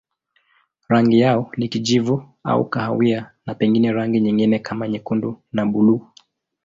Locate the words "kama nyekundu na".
4.59-5.65